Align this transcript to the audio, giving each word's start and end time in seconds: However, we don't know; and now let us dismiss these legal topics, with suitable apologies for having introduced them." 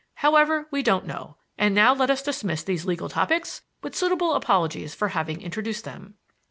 However, 0.15 0.67
we 0.71 0.81
don't 0.81 1.05
know; 1.05 1.37
and 1.59 1.75
now 1.75 1.93
let 1.93 2.09
us 2.09 2.23
dismiss 2.23 2.63
these 2.63 2.87
legal 2.87 3.07
topics, 3.07 3.61
with 3.83 3.95
suitable 3.95 4.33
apologies 4.33 4.95
for 4.95 5.09
having 5.09 5.39
introduced 5.43 5.83
them." 5.83 6.15